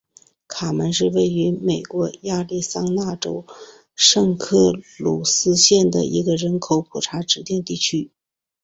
[0.47, 3.45] 卡门是位于美国亚利桑那州
[3.95, 8.09] 圣克鲁斯县的一个人口普查指定地区。